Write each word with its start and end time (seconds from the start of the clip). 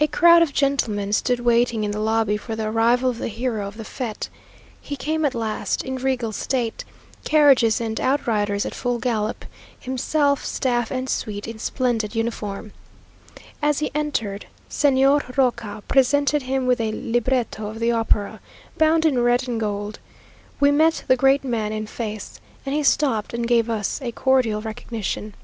A 0.00 0.08
crowd 0.08 0.42
of 0.42 0.52
gentlemen 0.52 1.12
stood 1.12 1.38
waiting 1.38 1.84
in 1.84 1.92
the 1.92 2.00
lobby 2.00 2.36
for 2.36 2.56
the 2.56 2.66
arrival 2.66 3.08
of 3.10 3.18
the 3.18 3.28
hero 3.28 3.68
of 3.68 3.76
the 3.76 3.84
fête. 3.84 4.28
He 4.80 4.96
came 4.96 5.24
at 5.24 5.36
last 5.36 5.84
in 5.84 5.94
regal 5.98 6.32
state, 6.32 6.84
carriages 7.24 7.80
and 7.80 8.00
outriders 8.00 8.66
at 8.66 8.74
full 8.74 8.98
gallop; 8.98 9.44
himself, 9.78 10.44
staff 10.44 10.90
and 10.90 11.08
suite, 11.08 11.46
in 11.46 11.60
splendid 11.60 12.12
uniform. 12.12 12.72
As 13.62 13.78
he 13.78 13.92
entered, 13.94 14.46
Señor 14.68 15.36
Roca 15.36 15.84
presented 15.86 16.42
him 16.42 16.66
with 16.66 16.80
a 16.80 16.90
libretto 16.90 17.68
of 17.68 17.78
the 17.78 17.92
opera, 17.92 18.40
bound 18.78 19.06
in 19.06 19.20
red 19.20 19.46
and 19.46 19.60
gold. 19.60 20.00
We 20.58 20.72
met 20.72 21.04
the 21.06 21.14
great 21.14 21.44
man 21.44 21.72
en 21.72 21.86
face, 21.86 22.40
and 22.66 22.74
he 22.74 22.82
stopped, 22.82 23.32
and 23.32 23.46
gave 23.46 23.70
us 23.70 24.02
a 24.02 24.10
cordial 24.10 24.60
recognition. 24.60 25.34